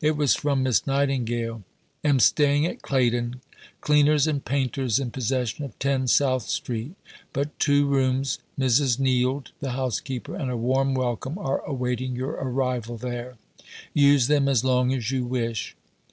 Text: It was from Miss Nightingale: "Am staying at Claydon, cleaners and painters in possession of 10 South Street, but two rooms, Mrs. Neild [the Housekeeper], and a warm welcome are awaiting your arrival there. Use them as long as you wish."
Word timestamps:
It 0.00 0.16
was 0.16 0.34
from 0.34 0.64
Miss 0.64 0.84
Nightingale: 0.84 1.62
"Am 2.02 2.18
staying 2.18 2.66
at 2.66 2.82
Claydon, 2.82 3.40
cleaners 3.80 4.26
and 4.26 4.44
painters 4.44 4.98
in 4.98 5.12
possession 5.12 5.64
of 5.64 5.78
10 5.78 6.08
South 6.08 6.48
Street, 6.48 6.96
but 7.32 7.56
two 7.60 7.86
rooms, 7.86 8.40
Mrs. 8.58 8.98
Neild 8.98 9.52
[the 9.60 9.70
Housekeeper], 9.78 10.34
and 10.34 10.50
a 10.50 10.56
warm 10.56 10.92
welcome 10.94 11.38
are 11.38 11.64
awaiting 11.64 12.16
your 12.16 12.30
arrival 12.32 12.96
there. 12.96 13.36
Use 13.94 14.26
them 14.26 14.48
as 14.48 14.64
long 14.64 14.92
as 14.92 15.12
you 15.12 15.24
wish." 15.24 15.76